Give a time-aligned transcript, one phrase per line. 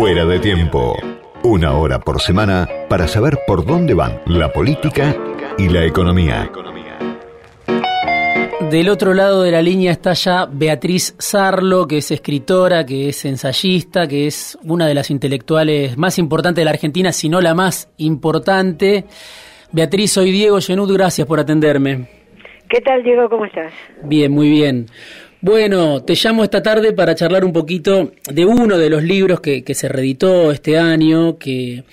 [0.00, 0.96] Fuera de tiempo.
[1.42, 5.14] Una hora por semana para saber por dónde van la política
[5.58, 6.50] y la economía.
[8.70, 13.26] Del otro lado de la línea está ya Beatriz Sarlo, que es escritora, que es
[13.26, 17.52] ensayista, que es una de las intelectuales más importantes de la Argentina, si no la
[17.52, 19.04] más importante.
[19.70, 22.08] Beatriz, soy Diego Genud, gracias por atenderme.
[22.70, 23.28] ¿Qué tal, Diego?
[23.28, 23.74] ¿Cómo estás?
[24.04, 24.86] Bien, muy bien.
[25.42, 29.64] Bueno, te llamo esta tarde para charlar un poquito de uno de los libros que,
[29.74, 31.84] se reeditó este año, que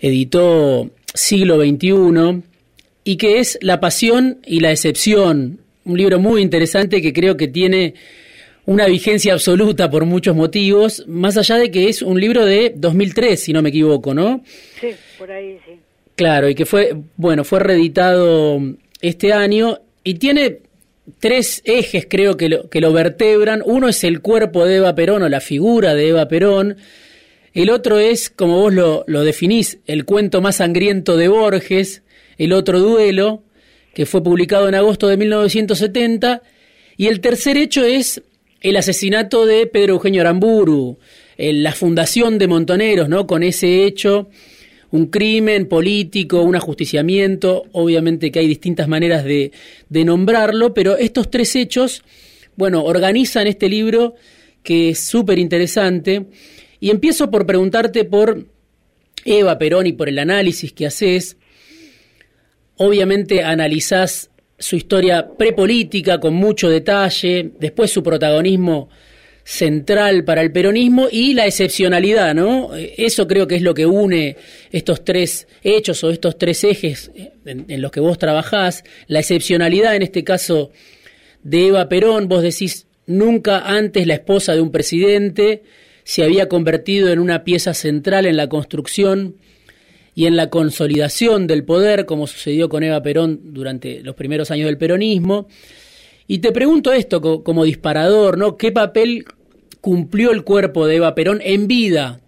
[0.00, 2.42] editó Siglo XXI,
[3.04, 7.46] y que es La Pasión y la Excepción, un libro muy interesante que creo que
[7.46, 7.94] tiene
[8.66, 13.38] una vigencia absoluta por muchos motivos, más allá de que es un libro de 2003,
[13.38, 14.42] si no me equivoco, ¿no?
[14.80, 15.78] Sí, por ahí sí.
[16.16, 18.60] Claro, y que fue, bueno, fue reeditado
[19.00, 20.60] este año y tiene
[21.20, 23.62] tres ejes creo que lo, que lo vertebran.
[23.64, 26.76] Uno es el cuerpo de Eva Perón o la figura de Eva Perón.
[27.52, 32.02] El otro es, como vos lo, lo definís, el cuento más sangriento de Borges,
[32.36, 33.44] el otro duelo,
[33.94, 36.42] que fue publicado en agosto de 1970.
[36.96, 38.22] Y el tercer hecho es
[38.60, 40.98] el asesinato de Pedro Eugenio Aramburu,
[41.36, 43.26] la fundación de Montoneros, ¿no?
[43.26, 44.28] Con ese hecho
[44.94, 49.50] un crimen político, un ajusticiamiento, obviamente que hay distintas maneras de,
[49.90, 52.04] nombrarlo, pero estos tres hechos,
[52.54, 54.14] bueno, organizan este libro
[54.62, 56.26] que es súper interesante.
[56.78, 58.46] Y empiezo por preguntarte por
[59.24, 61.38] Eva Perón y por el análisis que haces.
[62.76, 68.90] Obviamente analizás su historia prepolítica con mucho detalle, después su protagonismo
[69.44, 72.70] central para el peronismo y la excepcionalidad, ¿no?
[72.74, 74.36] Eso creo que es lo que une
[74.72, 77.10] estos tres hechos o estos tres ejes
[77.44, 78.84] en, los que vos trabajás.
[79.06, 80.72] La excepcionalidad, en este caso,
[81.42, 85.62] de Eva Perón, vos decís, nunca antes la esposa de un presidente
[86.04, 89.36] se había convertido en una pieza central en la construcción
[90.14, 94.66] y en la consolidación del poder, como sucedió con Eva Perón durante los primeros años
[94.66, 95.48] del peronismo.
[96.26, 98.56] Y te pregunto esto como disparador, ¿no?
[98.56, 99.24] ¿Qué papel
[99.80, 102.20] cumplió el cuerpo de Eva Perón en vida?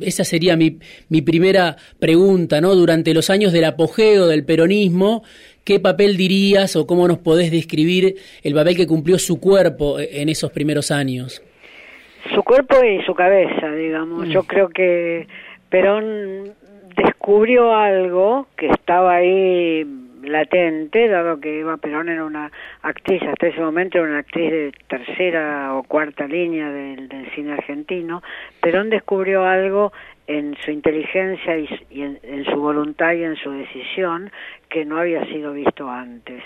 [0.00, 2.74] Esa sería mi, mi primera pregunta, ¿no?
[2.74, 5.22] Durante los años del apogeo del peronismo,
[5.64, 10.28] ¿qué papel dirías o cómo nos podés describir el papel que cumplió su cuerpo en
[10.28, 11.42] esos primeros años?
[12.34, 14.28] Su cuerpo y su cabeza, digamos.
[14.28, 14.46] Yo mm.
[14.46, 15.26] creo que
[15.68, 16.52] Perón
[16.96, 19.84] descubrió algo que estaba ahí
[20.22, 22.50] latente, dado que Eva Perón era una
[22.82, 28.22] actriz, hasta ese momento era una actriz de tercera o cuarta línea del, cine argentino,
[28.60, 29.92] Perón descubrió algo
[30.26, 34.30] en su inteligencia y, en, su voluntad y en su decisión
[34.68, 36.42] que no había sido visto antes.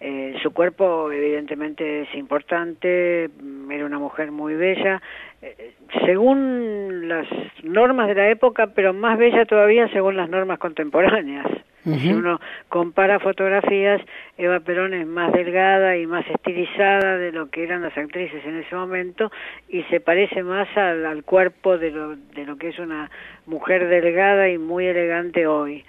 [0.00, 3.30] Eh, su cuerpo evidentemente es importante,
[3.70, 5.00] era una mujer muy bella,
[5.42, 5.72] eh,
[6.04, 7.26] según las
[7.62, 11.46] normas de la época, pero más bella todavía según las normas contemporáneas.
[11.84, 12.40] Si uno
[12.70, 14.00] compara fotografías,
[14.38, 18.56] Eva Perón es más delgada y más estilizada de lo que eran las actrices en
[18.56, 19.30] ese momento
[19.68, 23.10] y se parece más al, cuerpo de lo, de lo que es una
[23.44, 25.84] mujer delgada y muy elegante hoy.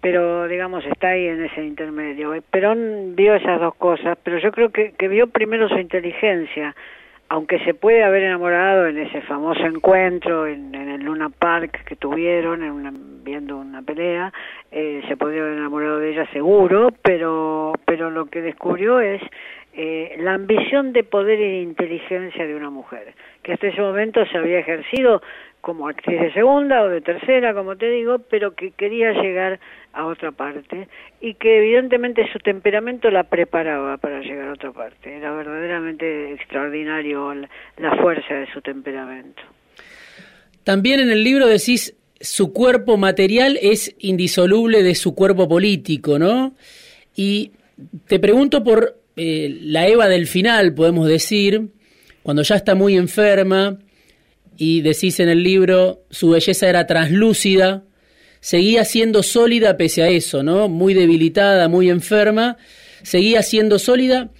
[0.00, 2.32] Pero, digamos, está ahí en ese intermedio.
[2.52, 6.76] Perón vio esas dos cosas, pero yo creo que, que vio primero su inteligencia,
[7.28, 12.62] aunque se puede haber enamorado en ese famoso encuentro en, el Luna Park que tuvieron
[12.62, 14.32] en una, viendo una pelea,
[14.70, 19.20] eh, se podría haber enamorado de ella seguro, pero, pero lo que descubrió es
[19.74, 24.24] eh, la ambición de poder y de inteligencia de una mujer, que hasta ese momento
[24.26, 25.22] se había ejercido
[25.60, 29.60] como actriz de segunda o de tercera, como te digo, pero que quería llegar
[29.92, 30.88] a otra parte
[31.20, 35.16] y que evidentemente su temperamento la preparaba para llegar a otra parte.
[35.16, 39.42] Era verdaderamente extraordinario la, fuerza de su temperamento.
[40.64, 46.54] También en el libro decís su cuerpo material es indisoluble de su cuerpo político, ¿no?
[47.14, 47.52] Y
[48.06, 51.68] te pregunto por eh, la Eva del final, podemos decir,
[52.22, 53.78] cuando ya está muy enferma,
[54.58, 57.84] y decís en el libro, su belleza era translúcida,
[58.40, 60.68] seguía siendo sólida pese a eso, ¿no?
[60.68, 62.56] Muy debilitada, muy enferma,
[63.02, 64.30] seguía siendo sólida,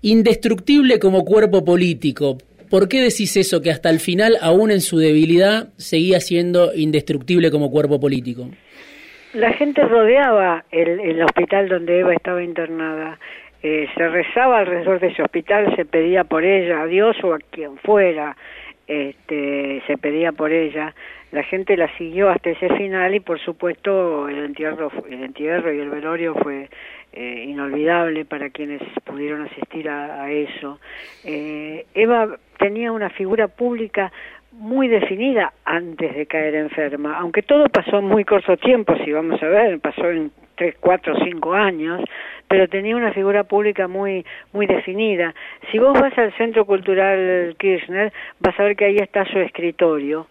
[0.00, 2.38] indestructible como cuerpo político.
[2.70, 7.50] ¿Por qué decís eso, que hasta el final, aún en su debilidad, seguía siendo indestructible
[7.50, 8.48] como cuerpo político?
[9.32, 13.18] La gente rodeaba el, hospital donde Eva estaba internada.
[13.60, 17.38] Eh, se rezaba alrededor de ese hospital, se pedía por ella, a Dios o a
[17.50, 18.36] quien fuera
[18.86, 20.94] este, se pedía por ella.
[21.32, 25.80] La gente la siguió hasta ese final y por supuesto el entierro, el entierro y
[25.80, 26.68] el velorio fue
[27.12, 30.78] eh, inolvidable para quienes pudieron asistir a, eso.
[31.24, 34.12] Eh, Eva tenía una figura pública
[34.52, 39.42] muy definida antes de caer enferma, aunque todo pasó en muy corto tiempo, si vamos
[39.42, 42.00] a ver, pasó en tres, cuatro, cinco años,
[42.54, 45.34] pero tenía una figura pública muy muy definida.
[45.72, 50.28] Si vos vas al Centro Cultural Kirchner, vas a ver que ahí está su escritorio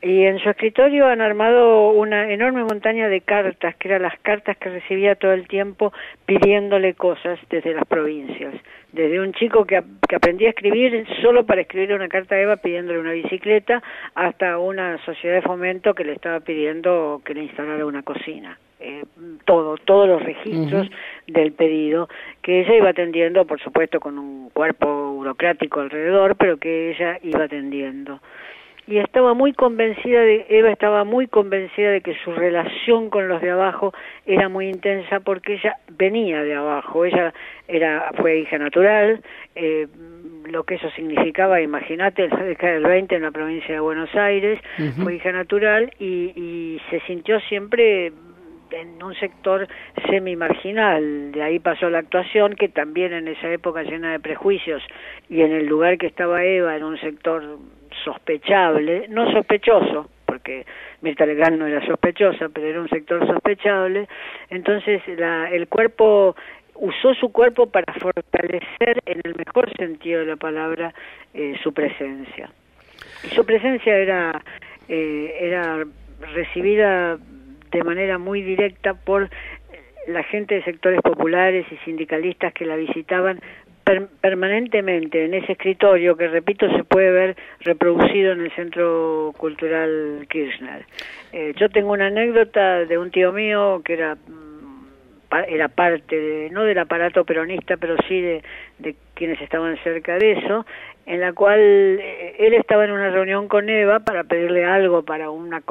[0.00, 4.56] y en su escritorio han armado una enorme montaña de cartas, que eran las cartas
[4.56, 5.92] que recibía todo el tiempo
[6.24, 8.54] pidiéndole cosas desde las provincias.
[8.92, 12.56] Desde un chico que, que aprendía a escribir solo para escribir una carta a Eva
[12.56, 13.82] pidiéndole una bicicleta,
[14.14, 18.58] hasta una sociedad de fomento que le estaba pidiendo que le instalara una cocina.
[18.80, 19.04] Eh,
[19.44, 20.88] todo, todos los registros
[21.26, 22.08] del pedido,
[22.42, 27.44] que ella iba atendiendo, por supuesto, con un cuerpo burocrático alrededor, pero que ella iba
[27.44, 28.20] atendiendo.
[28.86, 33.42] Y estaba muy convencida de Eva estaba muy convencida de que su relación con los
[33.42, 33.92] de abajo
[34.24, 37.04] era muy intensa porque ella venía de abajo.
[37.04, 37.34] Ella
[37.66, 39.20] era fue hija natural
[39.54, 39.88] eh,
[40.46, 44.14] lo que eso significaba imagínate en la década del 20 en la provincia de Buenos
[44.14, 44.58] Aires
[45.02, 48.12] fue hija natural y, y se sintió siempre
[48.70, 49.66] en un sector
[50.08, 54.82] semi marginal, de ahí pasó la actuación que también en esa época llena de prejuicios
[55.28, 57.58] y en el lugar que estaba Eva en un sector
[58.04, 60.66] sospechable, no sospechoso, porque
[61.00, 64.08] Mirta Legrand no era sospechosa, pero era un sector sospechable,
[64.50, 66.36] entonces la, el cuerpo
[66.74, 70.94] usó su cuerpo para fortalecer en el mejor sentido de la palabra
[71.34, 72.50] eh, su presencia.
[73.34, 74.42] Su presencia era,
[74.88, 75.84] eh, era
[76.34, 77.18] recibida
[77.70, 79.28] de manera muy directa por
[80.06, 83.40] la gente de sectores populares y sindicalistas que la visitaban
[84.20, 90.84] permanentemente en ese escritorio que repito se puede ver reproducido en el Centro Cultural Kirchner.
[91.32, 94.48] Eh, yo tengo una anécdota de un tío mío que era mm,
[95.48, 98.42] era parte de, no del aparato peronista, pero sí de,
[98.78, 100.64] de quienes estaban cerca de eso,
[101.06, 105.30] en la cual eh, él estaba en una reunión con Eva para pedirle algo para
[105.30, 105.62] una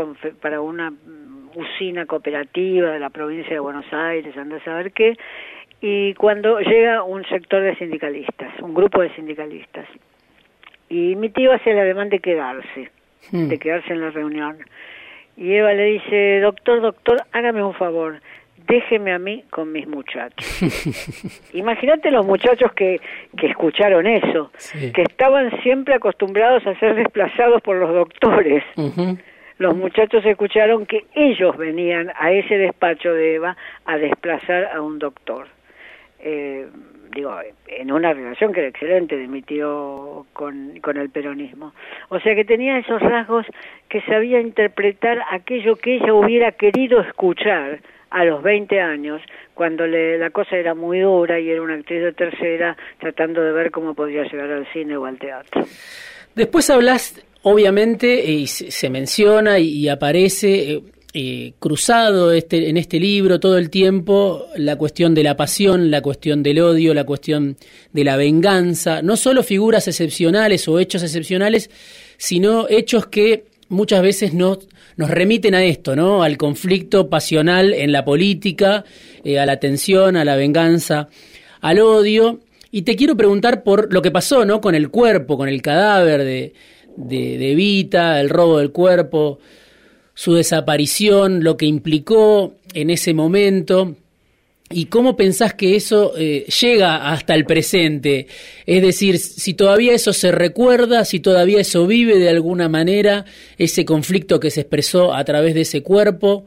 [0.41, 1.26] para una mm,
[1.57, 5.17] usina cooperativa de la provincia de Buenos Aires, anda a saber qué,
[5.81, 9.87] y cuando llega un sector de sindicalistas, un grupo de sindicalistas,
[10.89, 12.91] y mi tío hace el ademán de quedarse,
[13.31, 13.47] hmm.
[13.47, 14.57] de quedarse en la reunión.
[15.35, 18.21] Y Eva le dice, doctor, doctor, hágame un favor,
[18.67, 20.61] déjeme a mí con mis muchachos.
[21.53, 22.99] Imagínate los muchachos que,
[23.37, 24.51] que escucharon eso,
[24.93, 28.63] que estaban siempre acostumbrados a ser desplazados por los doctores.
[29.57, 34.99] Los muchachos escucharon que ellos venían a ese despacho de Eva a desplazar a un
[34.99, 35.47] doctor
[36.19, 36.67] eh,
[37.13, 37.33] digo,
[37.67, 41.73] en una relación que era excelente de mi tío con, el peronismo.
[42.09, 43.45] O sea que tenía esos rasgos
[43.89, 47.79] que sabía interpretar aquello que ella hubiera querido escuchar
[48.09, 49.21] a los 20 años,
[49.53, 53.51] cuando le, la cosa era muy dura y era una actriz de tercera tratando de
[53.51, 55.65] ver cómo podía llegar al cine o al teatro.
[56.33, 60.83] Después hablas, obviamente, y se menciona y aparece eh,
[61.13, 66.01] eh, cruzado este, en este libro todo el tiempo la cuestión de la pasión, la
[66.01, 67.55] cuestión del odio, la cuestión
[67.93, 71.69] de la venganza, no solo figuras excepcionales o hechos excepcionales,
[72.17, 74.67] sino hechos que muchas veces nos,
[74.97, 76.23] remiten a esto, ¿no?
[76.23, 78.83] Al conflicto pasional en la política,
[79.23, 81.07] eh, a la tensión, a la venganza,
[81.61, 82.41] al odio.
[82.71, 84.59] Y te quiero preguntar por lo que pasó, ¿no?
[84.59, 86.53] Con el cuerpo, con el cadáver de,
[86.97, 89.39] de, de el robo del cuerpo
[90.17, 93.95] su desaparición, lo que implicó en ese momento.
[94.71, 98.25] ¿Y cómo pensás que eso eh, llega hasta el presente?
[98.65, 103.25] Es decir, si todavía eso se recuerda, si todavía eso vive de alguna manera,
[103.59, 106.45] ese conflicto que se expresó a través de ese cuerpo,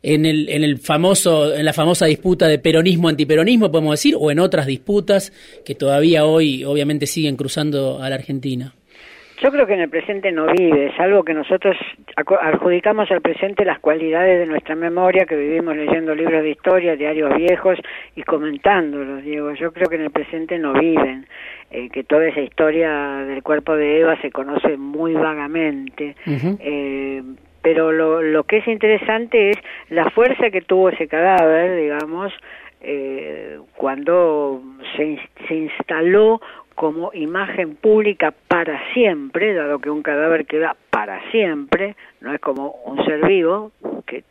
[0.00, 4.38] en el, en el famoso, en la famosa disputa de peronismo-antiperonismo, podemos decir, o en
[4.38, 5.32] otras disputas
[5.64, 8.77] que todavía hoy obviamente siguen cruzando a la Argentina.
[9.40, 11.76] Yo creo que en el presente no vive, es algo que nosotros
[12.16, 17.36] adjudicamos al presente las cualidades de nuestra memoria, que vivimos leyendo libros de historia, diarios
[17.36, 17.78] viejos
[18.16, 19.52] y comentándolos, Diego.
[19.54, 21.26] Yo creo que en el presente no viven,
[21.70, 22.90] eh, que toda esa historia
[23.26, 26.16] del cuerpo de Eva se conoce muy vagamente.
[26.26, 27.22] eh,
[27.62, 29.58] pero lo, lo que es interesante es
[29.90, 32.32] la fuerza que tuvo ese cadáver, digamos,
[32.80, 34.62] eh, cuando
[34.96, 36.40] se, se instaló
[36.78, 42.70] como imagen pública para siempre, dado que un cadáver queda para siempre, no es como
[42.86, 43.72] un ser vivo
[44.06, 44.22] que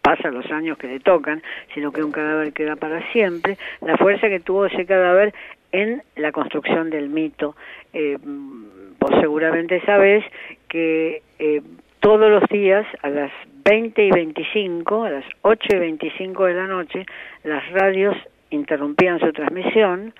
[0.00, 1.42] pasa los años que le tocan,
[1.74, 5.34] sino que un cadáver queda para siempre, la fuerza que tuvo ese cadáver
[5.70, 7.54] en la construcción del mito.
[7.92, 10.24] Eh, vos seguramente sabés
[10.66, 11.60] que eh,
[12.00, 13.30] todos los días a las
[13.64, 17.04] 20 y 25, a las 8 y 25 de la noche,
[17.44, 18.16] las radios
[18.48, 20.14] interrumpían su transmisión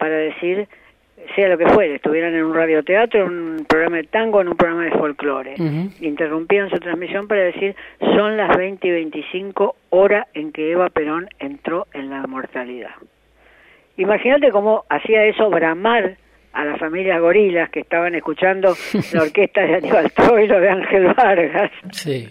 [0.00, 0.66] para decir
[1.34, 4.56] sea lo que fuera, estuvieran en un radioteatro, en un programa de tango, en un
[4.56, 5.54] programa de folclore.
[6.00, 11.28] Interrumpían su transmisión para decir, son las 20 y 25 horas en que Eva Perón
[11.38, 12.94] entró en la mortalidad.
[13.96, 16.16] Imagínate cómo hacía eso bramar
[16.52, 18.74] a las familias gorilas que estaban escuchando
[19.12, 21.70] la orquesta de Aníbal Troilo de Ángel Vargas.
[21.92, 22.28] Sí.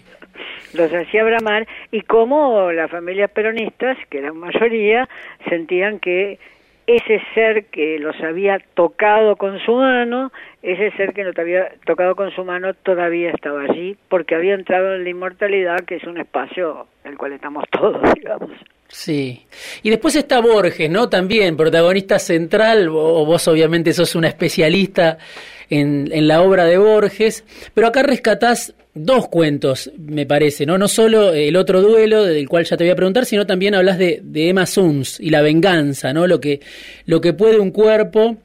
[0.74, 5.08] Los hacía bramar y cómo las familias peronistas, que eran mayoría,
[5.48, 6.38] sentían que
[6.96, 10.32] ese ser que los había tocado con su mano,
[10.62, 14.96] ese ser que los había tocado con su mano todavía estaba allí, porque había entrado
[14.96, 18.50] en la inmortalidad, que es un espacio en el cual estamos todos, digamos.
[18.92, 19.46] Sí.
[19.82, 21.08] Y después está Borges, ¿no?
[21.08, 25.18] También, protagonista central, vos obviamente sos una especialista
[25.68, 30.76] en, la obra de Borges, pero acá rescatás dos cuentos, me parece, ¿no?
[30.76, 33.96] No solo el otro duelo, del cual ya te voy a preguntar, sino también hablas
[33.96, 36.26] de, de Emma Suns y la venganza, ¿no?
[36.26, 36.60] Lo que,
[37.06, 38.38] lo que puede un cuerpo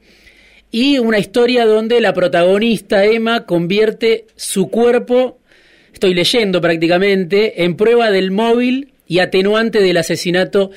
[0.70, 5.38] y una historia donde la protagonista, Emma, convierte su cuerpo,
[5.92, 10.70] estoy leyendo prácticamente, en prueba del móvil y atenuante del asesinato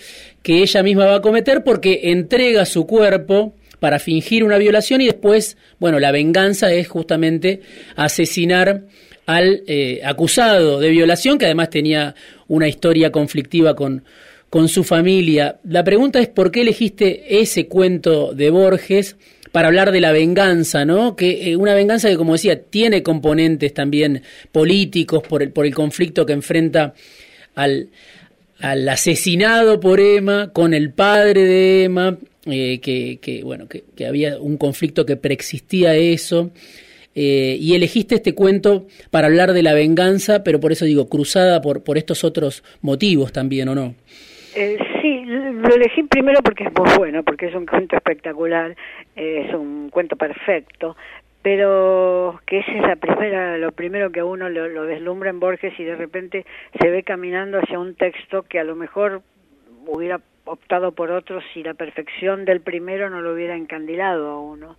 [0.44, 5.06] que ella misma va a cometer porque entrega su cuerpo para fingir una violación y
[5.06, 7.62] después, bueno, la venganza es justamente
[7.96, 8.84] asesinar
[9.26, 12.16] al eh, acusado de violación, que además tenía
[12.48, 14.04] una historia conflictiva con,
[14.50, 15.60] con su familia.
[15.64, 19.16] La pregunta es por qué elegiste ese cuento de Borges
[19.52, 21.16] para hablar de la venganza, ¿no?
[21.16, 25.74] Que eh, una venganza que, como decía, tiene componentes también políticos por el, por el
[25.74, 26.94] conflicto que enfrenta
[27.56, 27.90] al,
[28.60, 34.06] al asesinado por Emma con el padre de Emma, eh, que, que, bueno, que, que,
[34.06, 36.52] había un conflicto que preexistía eso.
[37.16, 41.60] Eh, y elegiste este cuento para hablar de la venganza, pero por eso digo, cruzada
[41.60, 43.96] por, por estos otros motivos también, ¿o no?
[44.56, 48.76] Eh, sí, lo elegí primero porque es muy bueno, porque es un cuento espectacular,
[49.16, 50.96] eh, es un cuento perfecto,
[51.50, 55.74] pero que ese es la primera, lo primero que uno lo, lo deslumbra en Borges
[55.80, 56.46] y de repente
[56.80, 59.24] se ve caminando hacia un texto que a lo mejor
[59.88, 64.76] hubiera optado por otros si la perfección del primero no lo hubiera encandilado a uno.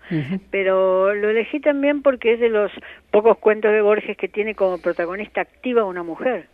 [0.53, 2.71] Pero lo elegí también porque es de los
[3.11, 6.47] pocos cuentos de Borges que tiene como protagonista activa una mujer.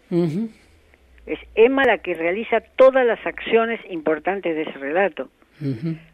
[1.27, 5.29] Es Emma la que realiza todas las acciones importantes de ese relato.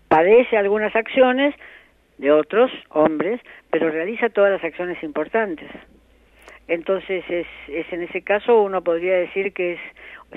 [0.09, 1.54] Padece algunas acciones
[2.19, 3.40] de otros hombres,
[3.71, 5.71] pero realiza todas las acciones importantes.
[6.69, 9.81] Entonces, es, es en ese caso uno podría decir que es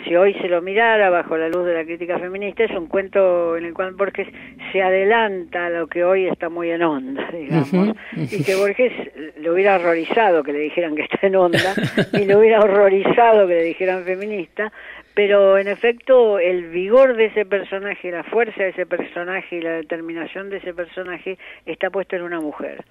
[0.04, 3.56] si hoy se lo mirara bajo la luz de la crítica feminista, es un cuento
[3.56, 4.28] en el cual Borges
[4.72, 8.92] se adelanta a lo que hoy está muy en onda, digamos, y que Borges
[9.38, 11.74] le hubiera horrorizado que le dijeran que está en onda,
[12.14, 14.72] y le hubiera horrorizado que le dijeran feminista,
[15.16, 19.72] pero en efecto el vigor de ese personaje, la fuerza de ese personaje y la
[19.72, 22.84] determinación de ese personaje está puesto en una mujer.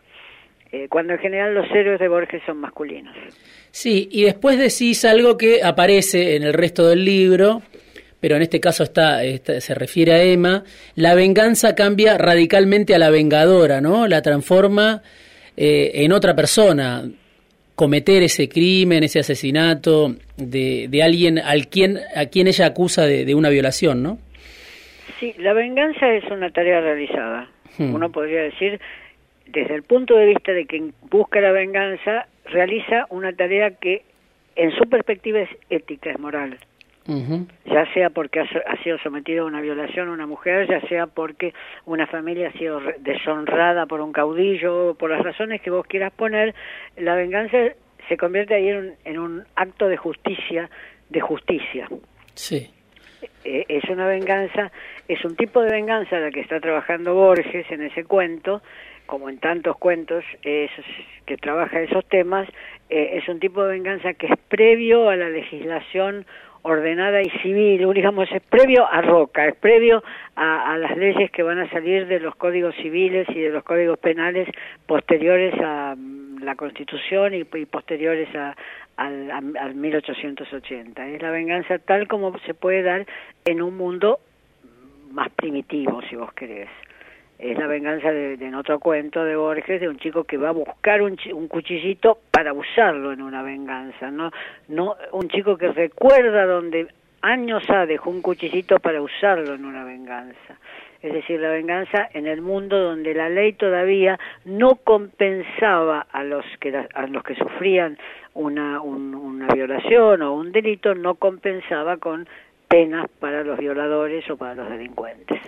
[0.72, 3.14] Eh, cuando en general los héroes de Borges son masculinos.
[3.70, 7.62] Sí, y después decís algo que aparece en el resto del libro,
[8.20, 9.20] pero en este caso está,
[9.60, 10.64] se refiere a Emma,
[10.94, 14.08] la venganza cambia radicalmente a la vengadora, ¿no?
[14.08, 15.02] La transforma
[15.56, 17.04] eh, en otra persona,
[17.74, 23.34] cometer ese crimen, ese asesinato de, de alguien al quien, a quien ella acusa de,
[23.34, 24.18] una violación, ¿no?
[25.18, 27.48] Sí, la venganza es una tarea realizada.
[27.78, 27.94] Hmm.
[27.94, 28.80] Uno podría decir
[29.46, 34.02] desde el punto de vista de quien busca la venganza, realiza una tarea que
[34.56, 36.58] en su perspectiva es ética, es moral.
[37.06, 41.52] Ya sea porque ha, sido sometido a una violación una mujer, ya sea porque
[41.84, 46.54] una familia ha sido deshonrada por un caudillo, por las razones que vos quieras poner,
[46.96, 47.58] la venganza
[48.08, 50.70] se convierte ahí en en un acto de justicia,
[51.10, 51.88] de justicia.
[52.34, 52.70] Sí.
[53.44, 54.72] E, es una venganza,
[55.08, 58.62] es un tipo de venganza la que está trabajando Borges en ese cuento,
[59.14, 62.48] como en tantos cuentos que trabaja esos temas,
[62.90, 66.26] eh, es un tipo de venganza que es previo a la legislación
[66.62, 70.02] ordenada y civil, digamos, es previo a Roca, es previo
[70.34, 74.00] a, las leyes que van a salir de los códigos civiles y de los códigos
[74.00, 74.48] penales
[74.84, 78.56] posteriores a mm, la Constitución y, posteriores a,
[78.96, 81.06] al, al 1880.
[81.06, 83.06] Es la venganza tal como se puede dar
[83.44, 84.18] en un mundo
[85.12, 86.68] más primitivo, si vos querés
[87.38, 90.52] es la venganza de, en otro cuento de Borges de un chico que va a
[90.52, 94.30] buscar un, un, cuchillito para usarlo en una venganza, no,
[94.68, 96.88] no un chico que recuerda donde
[97.22, 100.58] años ha dejó un cuchillito para usarlo en una venganza.
[101.02, 106.46] Es decir, la venganza en el mundo donde la ley todavía no compensaba a los
[106.60, 107.98] que a los que sufrían
[108.32, 112.26] una, una violación o un delito, no compensaba con
[112.68, 115.40] penas para los violadores o para los delincuentes.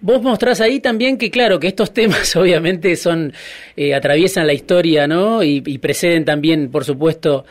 [0.00, 3.32] Vos mostrás ahí también que, claro, que estos temas obviamente son,
[3.76, 5.42] eh, atraviesan la historia, ¿no?
[5.42, 7.44] Y, preceden también, por supuesto,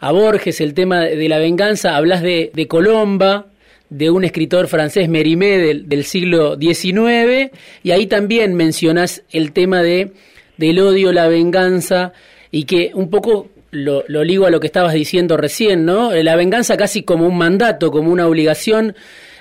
[0.00, 1.96] a Borges, el tema de la venganza.
[1.96, 3.46] Hablas de, de Colomba,
[3.88, 7.50] de un escritor francés, Mérimée, del, del, siglo XIX,
[7.82, 10.12] y ahí también mencionás el tema de,
[10.56, 12.12] del odio, la venganza,
[12.50, 16.12] y que un poco lo, lo ligo a lo que estabas diciendo recién, ¿no?
[16.12, 18.94] La venganza casi como un mandato, como una obligación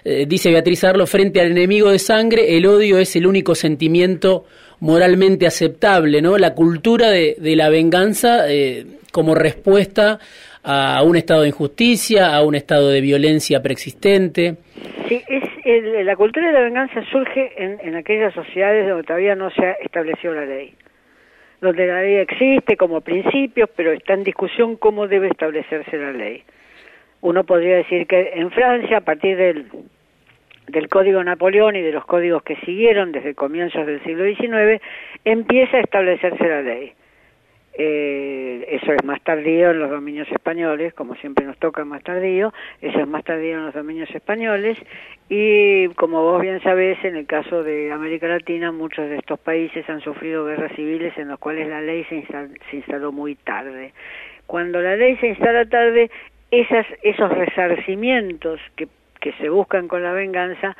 [0.03, 4.45] eh, dice Beatriz Arlo, frente al enemigo de sangre, el odio es el único sentimiento
[4.79, 6.37] moralmente aceptable, ¿no?
[6.37, 10.19] La cultura de, la venganza eh, como respuesta
[10.63, 14.55] a un estado de injusticia, a un estado de violencia preexistente.
[15.07, 15.43] Sí, es
[16.05, 19.71] la cultura de la venganza surge en, en aquellas sociedades donde todavía no se ha
[19.73, 20.73] establecido la ley
[21.63, 26.43] donde la ley existe como principio, pero está en discusión cómo debe establecerse la ley.
[27.21, 29.67] Uno podría decir que en Francia, a partir del,
[30.67, 34.81] del Código Napoleón y de los códigos que siguieron desde comienzos del siglo XIX,
[35.25, 36.93] empieza a establecerse la ley.
[37.75, 42.53] Eh, eso es más tardío en los dominios españoles, como siempre nos toca más tardío,
[42.81, 44.77] eso es más tardío en los dominios españoles
[45.27, 49.89] y como vos bien sabés, en el caso de América Latina, muchos de estos países
[49.89, 52.23] han sufrido guerras civiles en los cuales la ley se,
[52.69, 53.91] se instaló muy tarde.
[54.45, 56.11] Cuando la ley se instala tarde,
[56.51, 58.87] esas, esos resarcimientos que,
[59.23, 60.75] que se buscan con la venganza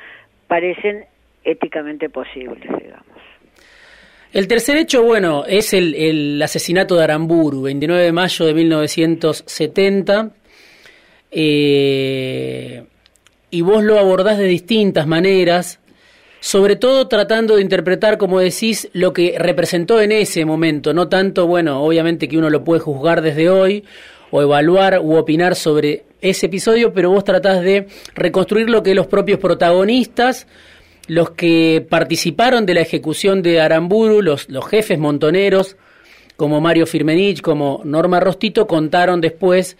[0.46, 1.06] parecen
[1.42, 3.06] éticamente posibles, digamos.
[4.32, 10.30] El tercer hecho, bueno, es el, el, asesinato de Aramburu, 29 de mayo de 1970.
[11.30, 12.84] Eh,
[13.50, 15.80] y vos lo abordás de distintas maneras,
[16.40, 21.46] sobre todo tratando de interpretar, como decís, lo que representó en ese momento, no tanto,
[21.46, 23.84] bueno, obviamente que uno lo puede juzgar desde hoy,
[24.32, 29.06] o evaluar u opinar sobre ese episodio, pero vos tratás de reconstruir lo que los
[29.06, 30.46] propios protagonistas,
[31.06, 35.76] los que participaron de la ejecución de Aramburu, los, jefes montoneros,
[36.36, 39.76] como Mario Firmenich, como Norma Rostito, contaron después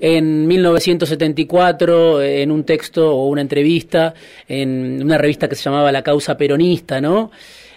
[0.00, 4.14] en 1974 en un texto o una entrevista
[4.48, 7.30] en una revista que se llamaba La Causa Peronista, ¿no?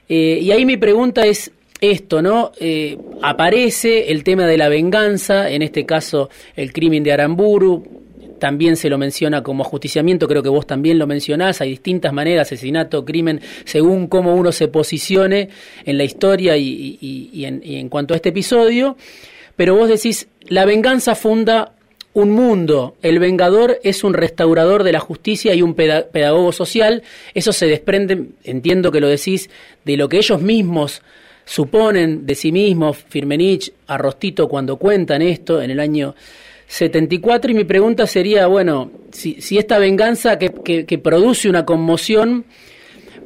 [0.08, 1.52] Eh, y ahí mi pregunta es,
[1.82, 2.52] esto, ¿no?
[2.60, 8.05] Eh, aparece el tema de la venganza, en este caso el crimen de Aramburu,
[8.40, 12.48] también se lo menciona como ajusticiamiento, creo que vos también lo mencionás, hay distintas maneras,
[12.48, 15.50] asesinato, crimen, según cómo uno se posicione
[15.86, 17.00] en la historia y,
[17.46, 18.98] en, y en cuanto a este episodio,
[19.56, 21.74] pero vos decís, la venganza funda
[22.16, 27.52] un mundo, el vengador es un restaurador de la justicia y un pedagogo social, eso
[27.52, 29.50] se desprende, entiendo que lo decís,
[29.84, 31.02] de lo que ellos mismos
[31.44, 36.16] suponen de sí mismos, Firmenich, Arrostito, cuando cuentan esto en el año
[36.68, 37.52] 74.
[37.52, 42.46] Y mi pregunta sería, bueno, si, si esta venganza que, que, produce una conmoción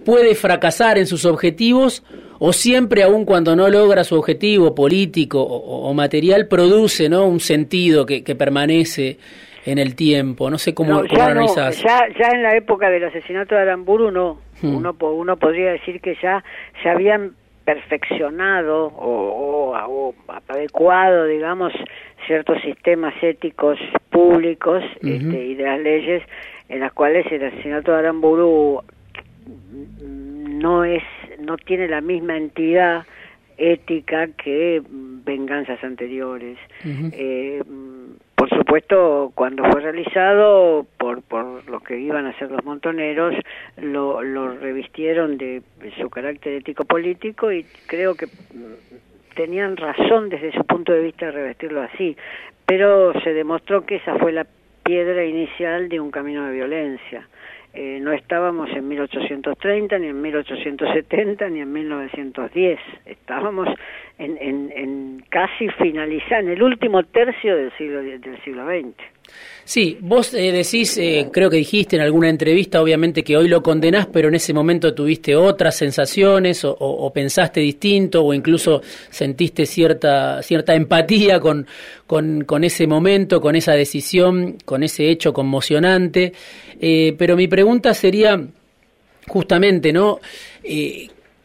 [0.05, 2.03] puede fracasar en sus objetivos
[2.39, 7.25] o siempre, aun cuando no logra su objetivo político o, material, produce ¿no?
[7.25, 9.17] un sentido que, que, permanece
[9.65, 10.49] en el tiempo.
[10.49, 11.33] No sé cómo, ya
[11.71, 14.39] ya, en la época del asesinato de Aramburu no.
[14.61, 14.75] Hmm.
[14.75, 16.43] Uno, uno podría decir que ya
[16.83, 20.15] se habían perfeccionado o, o,
[20.47, 21.71] adecuado, digamos,
[22.29, 23.79] ciertos sistemas éticos
[24.11, 26.23] públicos este, y de las leyes
[26.69, 28.83] en las cuales el asesinato de Aramburu
[30.03, 31.01] no es
[31.39, 33.07] no tiene la misma entidad
[33.57, 34.79] ética que
[35.25, 36.59] venganzas anteriores.
[36.85, 37.63] eh,
[38.35, 43.33] por supuesto, cuando fue realizado por, por los que iban a ser los montoneros,
[43.77, 45.63] lo, lo revistieron de
[45.99, 48.27] su carácter ético-político y creo que
[49.39, 52.17] tenían razón desde su punto de vista de revestirlo así,
[52.65, 54.45] pero se demostró que esa fue la
[54.83, 57.25] piedra inicial de un camino de violencia.
[57.73, 62.79] Eh, no estábamos en 1830, ni en 1870, ni en 1910.
[63.05, 63.67] Estábamos
[64.17, 68.95] en, en, en casi finalizar, en el último tercio del siglo, del siglo XX.
[69.63, 73.61] Sí, vos eh, decís, eh, creo que dijiste en alguna entrevista, obviamente que hoy lo
[73.61, 80.41] condenás, pero en ese momento tuviste otras sensaciones o, pensaste distinto o incluso sentiste cierta,
[80.41, 81.67] cierta empatía con,
[82.07, 86.33] con, con, ese momento, con esa decisión, con ese hecho conmocionante.
[86.79, 88.41] Eh, pero mi pregunta sería
[89.27, 90.19] justamente, ¿no?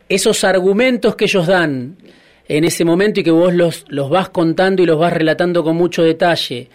[0.09, 1.97] esos argumentos que ellos dan
[2.47, 5.77] en ese momento y que vos los, los vas contando y los vas relatando con
[5.77, 6.69] mucho detalle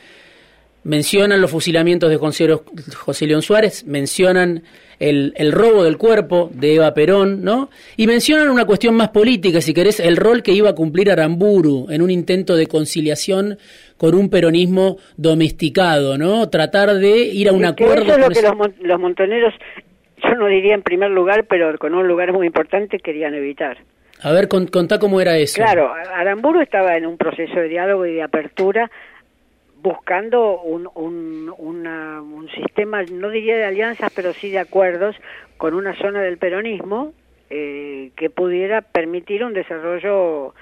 [0.84, 4.64] mencionan los fusilamientos de José León Suárez, mencionan
[5.00, 7.70] el, el, robo del cuerpo de Eva Perón, ¿no?
[7.98, 11.88] Y mencionan una cuestión más política, si querés, el rol que iba a cumplir Aramburu
[11.90, 13.58] en un intento de conciliación
[14.00, 16.50] con un peronismo domesticado, ¿no?
[16.50, 18.04] Tratar de ir a un acuerdo.
[18.04, 19.54] Eso es lo que los, montoneros
[20.24, 23.78] yo no diría en primer lugar, pero con un lugar muy importante querían evitar.
[24.22, 25.62] A ver, contá cómo era eso.
[25.62, 28.90] Claro, Aramburu estaba en un proceso de diálogo y de apertura
[29.82, 35.16] buscando un, un, un sistema, no diría de alianzas, pero sí de acuerdos
[35.58, 37.14] con una zona del peronismo
[37.50, 40.54] eh, que pudiera permitir un desarrollo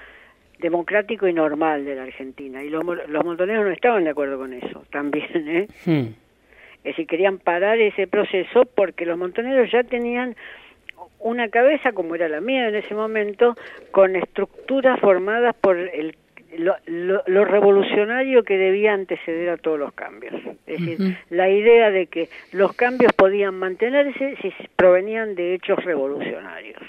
[0.58, 2.62] democrático y normal de la Argentina.
[2.62, 5.48] Y los, los montoneros no estaban de acuerdo con eso también.
[5.48, 5.68] ¿eh?
[5.84, 6.14] Hmm.
[6.78, 10.36] Es decir, querían parar ese proceso porque los montoneros ya tenían
[11.20, 13.56] una cabeza, como era la mía en ese momento,
[13.90, 16.16] con estructuras formadas por el
[16.56, 20.34] lo, revolucionario que debía anteceder a todos los cambios.
[20.66, 26.82] Es decir, la idea de que los cambios podían mantenerse si provenían de hechos revolucionarios.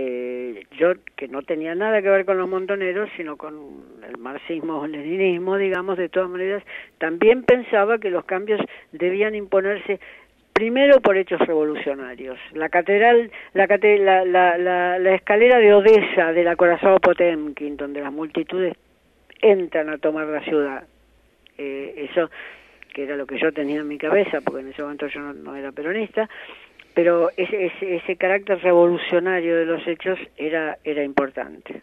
[0.00, 3.54] Eh, yo, que no tenía nada que ver con los montoneros, sino con
[4.08, 6.62] el marxismo o el leninismo, digamos, de todas maneras,
[6.98, 8.60] también pensaba que los cambios
[8.92, 9.98] debían imponerse
[10.52, 12.38] primero por hechos revolucionarios.
[12.52, 18.74] La catedral, la, la, la, escalera de Odessa del acorazado Potemkin, donde las multitudes
[19.40, 20.84] entran a tomar la ciudad.
[21.56, 22.30] Eh, eso,
[22.92, 25.54] que era lo que yo tenía en mi cabeza, porque en ese momento yo no,
[25.54, 26.28] era peronista,
[26.98, 31.80] pero ese, ese, carácter revolucionario de los hechos era, era importante.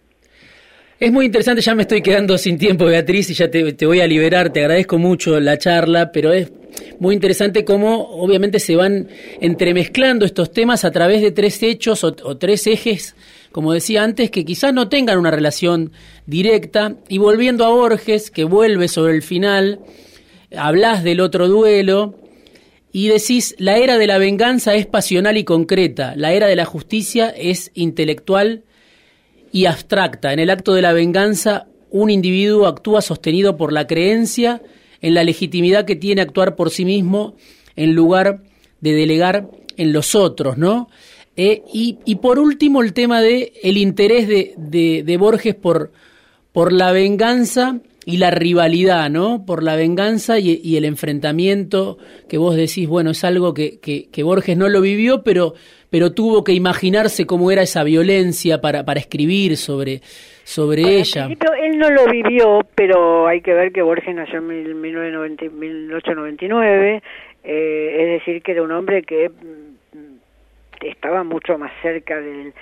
[0.99, 4.07] Es muy interesante, ya me estoy quedando sin tiempo, Beatriz, y ya te, voy a
[4.07, 6.51] liberar, te agradezco mucho la charla, pero es
[6.99, 9.07] muy interesante cómo obviamente se van
[9.39, 13.15] entremezclando estos temas a través de tres hechos o, tres ejes,
[13.53, 15.93] como decía antes, que quizás no tengan una relación
[16.25, 19.79] directa, y volviendo a Borges, que vuelve sobre el final,
[20.57, 22.15] hablas del otro duelo,
[22.95, 26.63] y decís, la era de la venganza es pasional y concreta, la era de la
[26.63, 28.63] justicia es intelectual
[29.51, 30.31] y abstracta.
[30.31, 34.61] En el acto de la venganza, un individuo actúa sostenido por la creencia
[35.01, 37.35] en la legitimidad que tiene actuar por sí mismo
[37.75, 38.43] en lugar
[38.79, 40.87] de delegar en los otros, ¿no?
[41.35, 45.91] Eh, y, por último, el tema de el interés de, de, Borges por,
[46.53, 49.45] por la venganza y la rivalidad, ¿no?
[49.45, 51.97] Por la venganza y, el enfrentamiento
[52.29, 55.55] que vos decís, bueno, es algo que, que, que Borges no lo vivió, pero
[55.95, 60.01] pero tuvo que imaginarse cómo era esa violencia para, para escribir sobre,
[60.43, 61.29] sobre ella.
[61.29, 67.01] él no lo vivió, pero hay que ver que Borges nació en 1899,
[67.45, 70.17] eh, es decir, que era un hombre que mm,
[70.81, 72.53] estaba mucho más cerca del,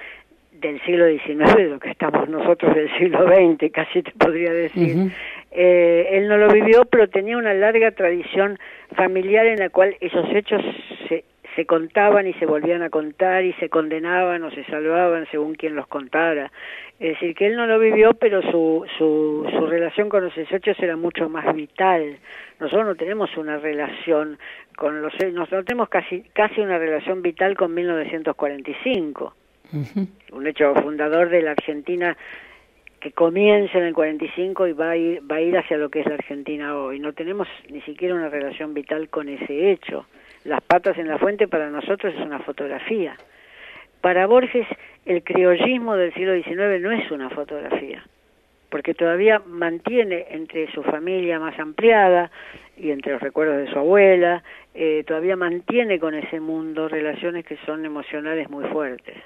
[0.67, 5.12] del siglo XIX de lo que estamos nosotros del siglo XX, casi te podría decir.
[5.52, 8.58] eh, él no lo vivió, pero tenía una larga tradición
[8.95, 10.62] familiar en la cual esos hechos
[11.08, 11.23] se
[11.56, 15.76] se contaban y se volvían a contar y se condenaban o se salvaban según quien
[15.76, 16.52] los contara.
[16.99, 20.78] Es decir, que él no lo vivió, pero su, su, su relación con los hechos
[20.80, 22.17] era mucho más vital.
[22.60, 24.38] Nosotros no tenemos una relación
[24.76, 29.36] con los nosotros tenemos casi, casi una relación vital con 1945.
[30.31, 32.15] Un hecho fundador de la Argentina
[32.99, 35.99] que comienza en el 45 y va a, ir, va a ir hacia lo que
[35.99, 36.99] es la Argentina hoy.
[36.99, 40.05] No tenemos ni siquiera una relación vital con ese hecho.
[40.45, 43.17] Las patas en la fuente para nosotros es una fotografía.
[43.99, 44.67] Para Borges
[45.05, 48.05] el criollismo del siglo XIX no es una fotografía,
[48.69, 52.31] porque todavía mantiene entre su familia más ampliada
[52.77, 57.57] y entre los recuerdos de su abuela, eh, todavía mantiene con ese mundo relaciones que
[57.65, 59.17] son emocionales muy fuertes.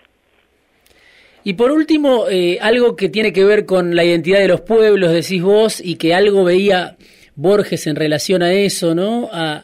[1.47, 5.13] Y por último, eh, algo que tiene que ver con la identidad de los pueblos,
[5.13, 6.97] decís vos, y que algo veía
[7.35, 9.29] Borges en relación a eso, ¿no?
[9.31, 9.63] A,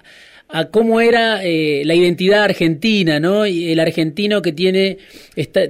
[0.53, 3.47] a cómo era eh, la identidad argentina, ¿no?
[3.47, 4.99] Y el argentino que tiene,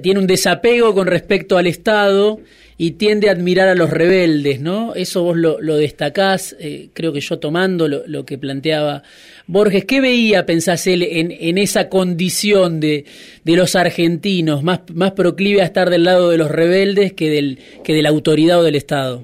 [0.02, 2.38] tiene un desapego con respecto al Estado
[2.76, 4.94] y tiende a admirar a los rebeldes, ¿no?
[4.94, 9.02] Eso vos lo, lo destacás, eh, creo que yo tomando lo, que planteaba
[9.46, 9.86] Borges.
[9.86, 13.06] ¿Qué veía, pensás él, en, en esa condición de,
[13.46, 17.94] los argentinos, más, más proclive a estar del lado de los rebeldes que, del, que
[17.94, 19.22] de la autoridad o del Estado?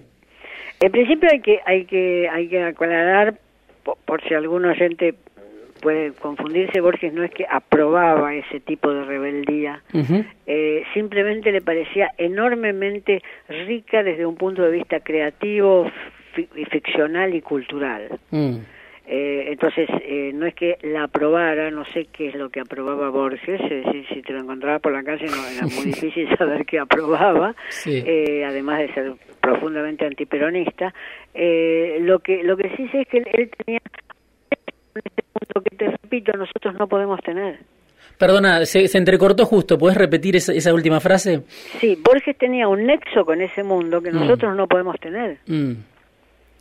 [0.81, 3.39] En principio hay que, hay que, hay que aclarar,
[3.85, 5.15] por, por si algún oyente
[5.81, 9.83] puede confundirse, Borges no es que aprobaba ese tipo de rebeldía,
[10.47, 15.91] eh, simplemente le parecía enormemente rica desde un punto de vista creativo,
[16.71, 18.19] ficcional y cultural.
[18.31, 18.59] Mm.
[19.13, 23.11] Eh, entonces, eh, no es que la aprobara, no sé qué es lo que aprobaba
[23.11, 26.65] Borges, es decir, si te lo encontrabas por la calle no era muy difícil saber
[26.65, 30.95] qué aprobaba, además de ser profundamente antiperonista.
[31.35, 33.81] lo que lo que sí sé es que él tenía
[35.55, 37.59] lo que te repito, nosotros no podemos tener.
[38.19, 41.43] Perdona, se, entrecortó justo, ¿puedes repetir esa, última frase?
[41.79, 44.15] Sí, Borges tenía un nexo con ese mundo que mm.
[44.15, 45.39] nosotros no podemos tener.
[45.47, 45.73] Mm.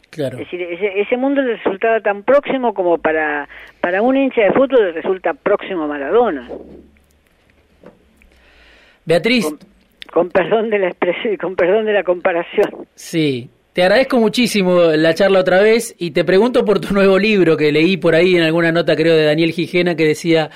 [0.09, 0.37] Claro.
[0.37, 3.47] Es decir, ese, ese mundo le resultaba tan próximo como para,
[3.81, 6.47] para un hincha de fútbol le resulta próximo a Maradona.
[9.05, 9.59] Beatriz, Con,
[10.11, 12.87] con perdón de la expresión, con perdón de la comparación.
[12.95, 17.55] sí, te agradezco muchísimo la charla otra vez y te pregunto por tu nuevo libro
[17.55, 20.49] que leí por ahí en alguna nota creo de Daniel Gijena que decía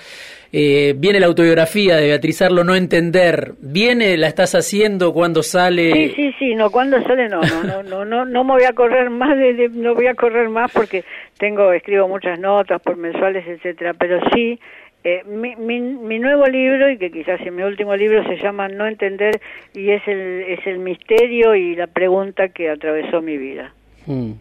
[0.52, 5.92] eh, viene la autobiografía de Beatriz Arlo, no entender, viene, la estás haciendo cuando sale.
[5.94, 8.74] Sí, sí, sí, no, cuando sale no, no, no, no, no, no me voy a
[8.74, 11.06] correr más, de, de- no voy a correr más porque
[11.40, 14.60] tengo, escribo muchas notas por mensuales, etcétera, pero sí,
[15.04, 18.68] eh, mi, mi, mi nuevo libro y que quizás es mi último libro se llama
[18.70, 19.42] No entender
[19.74, 23.74] y es el, es el misterio y la pregunta que atravesó mi vida.
[24.06, 24.32] Mm.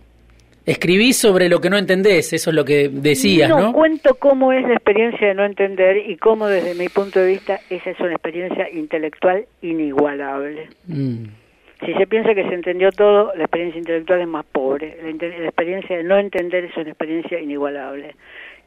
[0.64, 3.72] Escribís sobre lo que no entendés, eso es lo que decías, ¿no?
[3.72, 7.58] cuento cómo es la experiencia de no entender y cómo desde mi punto de vista
[7.68, 10.68] esa es una experiencia intelectual inigualable.
[10.86, 11.24] Mm.
[11.84, 14.96] Si se piensa que se entendió todo, la experiencia intelectual es más pobre.
[15.02, 18.14] La experiencia de no entender es una experiencia inigualable.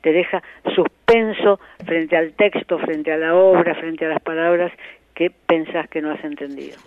[0.06, 0.40] Te deja
[0.76, 4.72] suspenso frente al texto, frente a la obra, frente a las palabras
[5.16, 6.78] que pensás que no has entendido.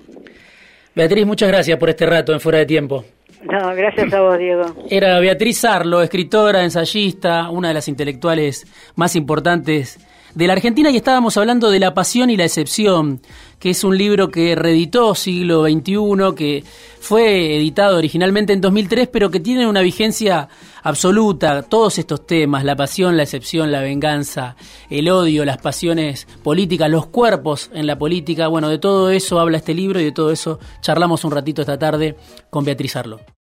[0.95, 3.05] Beatriz, muchas gracias por este rato en Fuera de Tiempo.
[3.43, 4.67] No, gracias a vos, Diego.
[4.91, 9.99] Era Beatriz Arlo, escritora, ensayista, una de las intelectuales más importantes
[10.35, 13.21] de la Argentina y estábamos hablando de La Pasión y la Excepción,
[13.59, 16.65] que es un libro que reeditó siglo XXI, que
[17.01, 20.49] fue editado originalmente en 2003, pero que tiene una vigencia
[20.83, 21.63] absoluta.
[21.63, 24.57] Todos estos temas, la pasión, la excepción, la venganza,
[24.91, 29.59] el odio, las pasiones políticas, los cuerpos en la política, bueno, de todo eso habla
[29.59, 32.17] este libro y de todo eso charlamos un ratito esta tarde
[32.51, 33.21] con Beatriz Arlo.